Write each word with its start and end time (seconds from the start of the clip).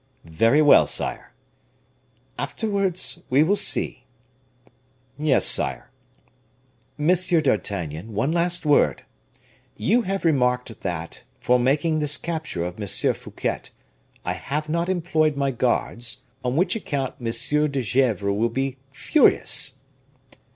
"Very 0.25 0.63
well, 0.63 0.87
sire." 0.87 1.31
"Afterwards 2.35 3.21
we 3.29 3.43
will 3.43 3.55
see." 3.55 4.03
"Yes, 5.15 5.45
sire." 5.45 5.91
"Monsieur 6.97 7.39
d'Artagnan, 7.39 8.15
one 8.15 8.31
last 8.31 8.65
word: 8.65 9.05
you 9.77 10.01
have 10.01 10.25
remarked 10.25 10.79
that, 10.81 11.21
for 11.39 11.59
making 11.59 11.99
this 11.99 12.17
capture 12.17 12.63
of 12.63 12.81
M. 12.81 12.87
Fouquet, 13.13 13.61
I 14.25 14.33
have 14.33 14.67
not 14.67 14.89
employed 14.89 15.37
my 15.37 15.51
guards, 15.51 16.21
on 16.43 16.55
which 16.55 16.75
account 16.75 17.13
M. 17.19 17.25
de 17.69 17.83
Gesvres 17.83 18.33
will 18.35 18.49
be 18.49 18.77
furious." 18.91 19.73